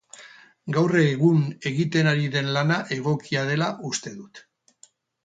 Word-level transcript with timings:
Gaur 0.77 0.93
egun 1.01 1.43
egiten 1.71 2.09
ari 2.13 2.31
den 2.37 2.49
lana 2.55 2.79
egokia 2.97 3.45
dela 3.51 3.69
uste 3.91 4.15
dut. 4.17 4.43